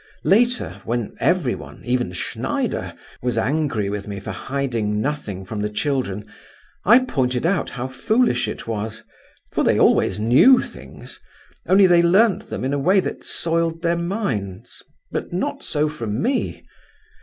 [0.23, 6.25] Later, when everyone—even Schneider—was angry with me for hiding nothing from the children,
[6.83, 9.03] I pointed out how foolish it was,
[9.53, 11.19] for they always knew things,
[11.67, 16.19] only they learnt them in a way that soiled their minds but not so from
[16.19, 16.63] me.